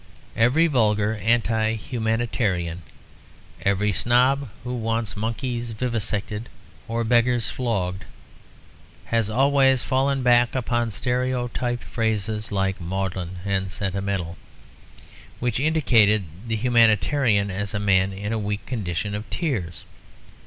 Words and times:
Every 0.35 0.65
vulgar 0.65 1.13
anti 1.17 1.73
humanitarian, 1.75 2.81
every 3.61 3.91
snob 3.91 4.49
who 4.63 4.73
wants 4.73 5.15
monkeys 5.15 5.73
vivisected 5.73 6.49
or 6.87 7.03
beggars 7.03 7.51
flogged 7.51 8.05
has 9.13 9.29
always 9.29 9.83
fallen 9.83 10.23
back 10.23 10.55
upon 10.55 10.89
stereotyped 10.89 11.83
phrases 11.83 12.51
like 12.51 12.81
"maudlin" 12.81 13.41
and 13.45 13.69
"sentimental," 13.69 14.37
which 15.39 15.59
indicated 15.59 16.23
the 16.47 16.55
humanitarian 16.55 17.51
as 17.51 17.75
a 17.75 17.79
man 17.79 18.11
in 18.11 18.33
a 18.33 18.39
weak 18.39 18.65
condition 18.65 19.13
of 19.13 19.29
tears. 19.29 19.85